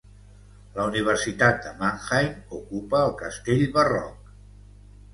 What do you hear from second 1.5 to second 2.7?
de Mannheim